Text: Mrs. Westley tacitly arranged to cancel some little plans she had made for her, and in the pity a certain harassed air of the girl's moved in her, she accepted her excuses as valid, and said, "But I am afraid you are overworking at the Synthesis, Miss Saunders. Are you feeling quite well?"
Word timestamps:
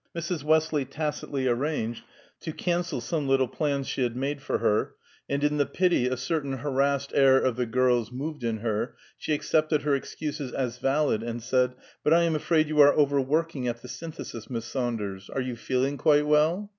Mrs. 0.15 0.41
Westley 0.43 0.83
tacitly 0.83 1.45
arranged 1.45 2.03
to 2.39 2.53
cancel 2.53 3.01
some 3.01 3.27
little 3.27 3.47
plans 3.47 3.87
she 3.87 4.01
had 4.01 4.15
made 4.15 4.41
for 4.41 4.57
her, 4.57 4.95
and 5.29 5.43
in 5.43 5.57
the 5.57 5.65
pity 5.67 6.07
a 6.07 6.17
certain 6.17 6.53
harassed 6.53 7.11
air 7.13 7.37
of 7.39 7.55
the 7.55 7.67
girl's 7.67 8.11
moved 8.11 8.43
in 8.43 8.57
her, 8.61 8.95
she 9.19 9.31
accepted 9.35 9.83
her 9.83 9.93
excuses 9.93 10.51
as 10.53 10.79
valid, 10.79 11.21
and 11.21 11.43
said, 11.43 11.75
"But 12.03 12.15
I 12.15 12.23
am 12.23 12.33
afraid 12.33 12.67
you 12.67 12.81
are 12.81 12.95
overworking 12.95 13.67
at 13.67 13.83
the 13.83 13.87
Synthesis, 13.87 14.49
Miss 14.49 14.65
Saunders. 14.65 15.29
Are 15.29 15.39
you 15.41 15.55
feeling 15.55 15.97
quite 15.99 16.25
well?" 16.25 16.69